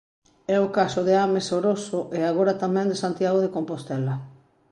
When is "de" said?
1.07-1.13, 2.91-3.01, 3.41-3.53